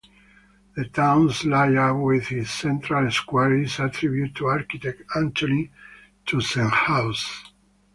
The 0.75 0.85
town's 0.85 1.45
layout 1.45 2.01
with 2.01 2.31
its 2.31 2.49
central 2.49 3.11
square 3.11 3.55
is 3.61 3.77
attributed 3.79 4.35
to 4.37 4.47
architect 4.47 5.03
Antoni 5.15 5.69
Tyzenhauz. 6.25 7.23